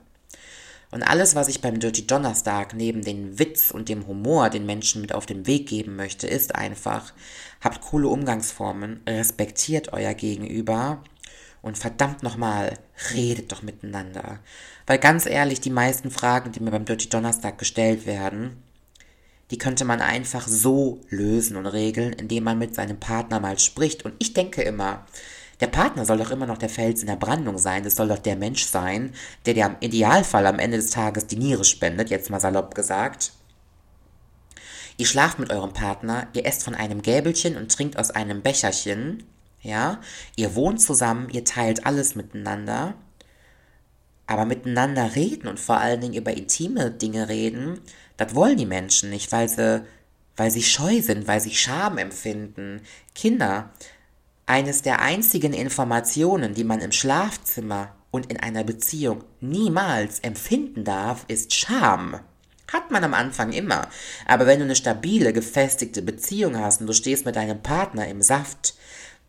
[0.91, 5.01] Und alles, was ich beim Dirty Donnerstag neben den Witz und dem Humor den Menschen
[5.01, 7.15] mit auf den Weg geben möchte, ist einfach,
[7.63, 11.03] habt coole Umgangsformen, respektiert euer Gegenüber
[11.63, 12.79] und verdammt nochmal,
[13.15, 14.41] redet doch miteinander.
[14.87, 18.62] Weil ganz ehrlich, die meisten Fragen, die mir beim Dirty Donnerstag gestellt werden,
[19.53, 24.05] die könnte man einfach so lösen und regeln, indem man mit seinem Partner mal spricht.
[24.05, 25.07] Und ich denke immer,
[25.61, 27.85] der Partner soll doch immer noch der Fels in der Brandung sein.
[27.85, 29.13] Das soll doch der Mensch sein,
[29.47, 33.33] der dir im Idealfall am Ende des Tages die Niere spendet, jetzt mal salopp gesagt.
[34.97, 39.23] Ihr schlaft mit eurem Partner, ihr esst von einem Gäbelchen und trinkt aus einem Becherchen
[39.63, 40.01] ja,
[40.35, 42.95] ihr wohnt zusammen, ihr teilt alles miteinander,
[44.27, 47.81] aber miteinander reden und vor allen Dingen über intime Dinge reden,
[48.17, 49.83] das wollen die Menschen nicht, weil sie,
[50.37, 52.83] weil sie scheu sind, weil sie Scham empfinden.
[53.15, 53.71] Kinder,
[54.47, 61.25] eines der einzigen Informationen, die man im Schlafzimmer und in einer Beziehung niemals empfinden darf,
[61.29, 62.21] ist Scham.
[62.73, 63.89] Hat man am Anfang immer.
[64.27, 68.23] Aber wenn du eine stabile, gefestigte Beziehung hast und du stehst mit deinem Partner im
[68.23, 68.75] Saft,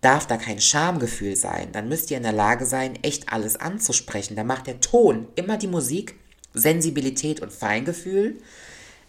[0.04, 1.72] darf da kein Schamgefühl sein.
[1.72, 4.36] Dann müsst ihr in der Lage sein, echt alles anzusprechen.
[4.36, 6.16] Da macht der Ton immer die Musik,
[6.54, 8.38] Sensibilität und Feingefühl.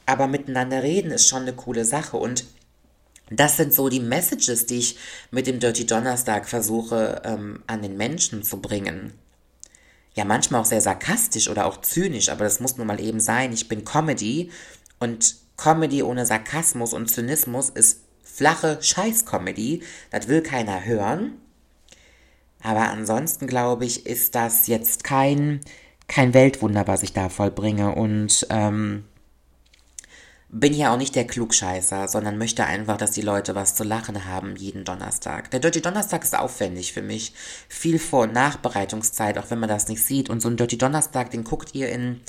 [0.06, 2.16] Aber miteinander reden ist schon eine coole Sache.
[2.16, 2.44] Und
[3.30, 4.98] das sind so die Messages, die ich
[5.30, 9.12] mit dem Dirty Donnerstag versuche ähm, an den Menschen zu bringen.
[10.14, 13.52] Ja, manchmal auch sehr sarkastisch oder auch zynisch, aber das muss nun mal eben sein.
[13.52, 14.50] Ich bin Comedy
[15.00, 18.03] und Comedy ohne Sarkasmus und Zynismus ist
[18.34, 19.82] flache Scheiß-Comedy.
[20.10, 21.32] Das will keiner hören.
[22.62, 25.60] Aber ansonsten glaube ich, ist das jetzt kein,
[26.08, 27.94] kein Weltwunder, was ich da vollbringe.
[27.94, 29.04] Und ähm,
[30.48, 34.24] bin ja auch nicht der Klugscheißer, sondern möchte einfach, dass die Leute was zu lachen
[34.24, 35.50] haben jeden Donnerstag.
[35.50, 37.34] Der Dirty Donnerstag ist aufwendig für mich.
[37.68, 40.30] Viel Vor- und Nachbereitungszeit, auch wenn man das nicht sieht.
[40.30, 42.20] Und so ein Dirty Donnerstag, den guckt ihr in,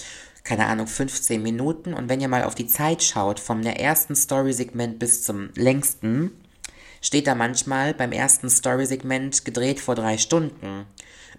[0.46, 1.94] keine Ahnung, 15 Minuten.
[1.94, 6.32] Und wenn ihr mal auf die Zeit schaut, vom ersten Story-Segment bis zum längsten,
[7.02, 10.86] steht da manchmal beim ersten Story-Segment gedreht vor drei Stunden.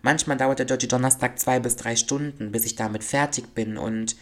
[0.02, 4.16] Manchmal dauert der Dirty Donnerstag zwei bis drei Stunden, bis ich damit fertig bin und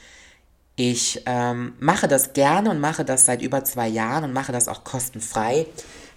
[0.76, 4.66] ich ähm, mache das gerne und mache das seit über zwei Jahren und mache das
[4.66, 5.66] auch kostenfrei.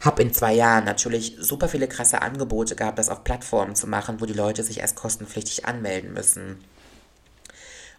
[0.01, 4.20] Hab in zwei Jahren natürlich super viele krasse Angebote gehabt, das auf Plattformen zu machen,
[4.20, 6.57] wo die Leute sich erst kostenpflichtig anmelden müssen.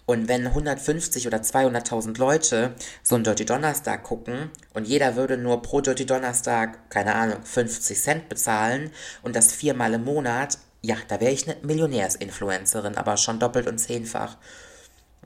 [0.08, 5.60] Und wenn 150 oder 200.000 Leute so einen Dirty Donnerstag gucken und jeder würde nur
[5.60, 8.90] pro Dirty Donnerstag, keine Ahnung, 50 Cent bezahlen
[9.20, 13.76] und das viermal im Monat, ja, da wäre ich eine Millionärsinfluencerin, aber schon doppelt und
[13.76, 14.38] zehnfach.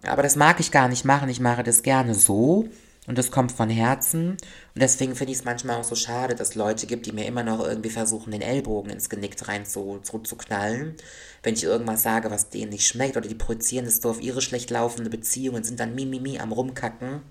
[0.05, 1.29] Aber das mag ich gar nicht machen.
[1.29, 2.69] Ich mache das gerne so.
[3.09, 4.31] Und das kommt von Herzen.
[4.31, 4.39] Und
[4.81, 7.59] deswegen finde ich es manchmal auch so schade, dass Leute gibt, die mir immer noch
[7.59, 10.95] irgendwie versuchen, den Ellbogen ins Genick rein zu, zu, zu knallen.
[11.43, 14.41] Wenn ich irgendwas sage, was denen nicht schmeckt, oder die projizieren das so auf ihre
[14.41, 17.23] schlecht laufende Beziehung und sind dann mimimi am Rumkacken.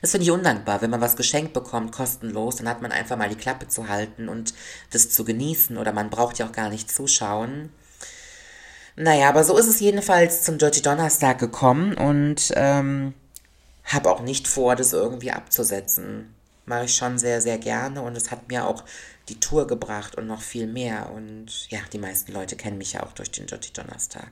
[0.00, 0.82] Das finde ich undankbar.
[0.82, 4.28] Wenn man was geschenkt bekommt, kostenlos, dann hat man einfach mal die Klappe zu halten
[4.28, 4.52] und
[4.90, 5.76] das zu genießen.
[5.76, 7.70] Oder man braucht ja auch gar nicht zuschauen.
[8.96, 13.14] Naja, aber so ist es jedenfalls zum Dirty Donnerstag gekommen und ähm,
[13.86, 16.34] habe auch nicht vor, das irgendwie abzusetzen.
[16.64, 18.84] Mache ich schon sehr, sehr gerne und es hat mir auch
[19.28, 21.10] die Tour gebracht und noch viel mehr.
[21.12, 24.30] Und ja, die meisten Leute kennen mich ja auch durch den Dirty Donnerstag.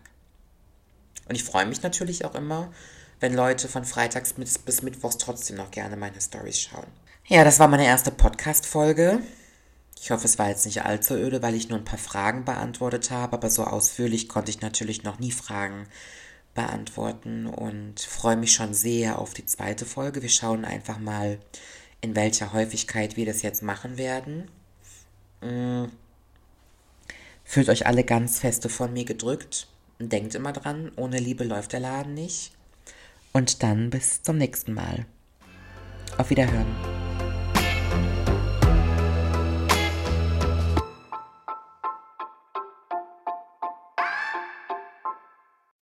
[1.29, 2.73] Und ich freue mich natürlich auch immer,
[3.21, 6.87] wenn Leute von Freitags bis, bis Mittwochs trotzdem noch gerne meine Stories schauen.
[7.27, 9.21] Ja, das war meine erste Podcast-Folge.
[10.01, 13.11] Ich hoffe, es war jetzt nicht allzu öde, weil ich nur ein paar Fragen beantwortet
[13.11, 15.87] habe, aber so ausführlich konnte ich natürlich noch nie Fragen
[16.55, 20.23] beantworten und freue mich schon sehr auf die zweite Folge.
[20.23, 21.39] Wir schauen einfach mal,
[22.01, 24.51] in welcher Häufigkeit wir das jetzt machen werden.
[25.41, 25.85] Mm.
[27.45, 29.69] Fühlt euch alle ganz feste von mir gedrückt.
[29.99, 32.53] Denkt immer dran, ohne Liebe läuft der Laden nicht.
[33.33, 35.07] Und dann bis zum nächsten Mal.
[36.17, 37.04] Auf Wiederhören.